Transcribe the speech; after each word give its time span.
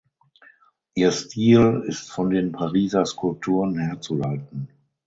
Ihr 0.95 1.11
Stil 1.11 1.83
ist 1.85 2.11
von 2.11 2.31
den 2.31 2.51
Pariser 2.53 3.05
Skulpturen 3.05 3.77
herzuleiten. 3.77 4.67